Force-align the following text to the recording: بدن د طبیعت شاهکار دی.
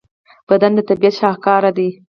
بدن 0.49 0.71
د 0.75 0.79
طبیعت 0.89 1.13
شاهکار 1.21 1.63
دی. 1.77 1.89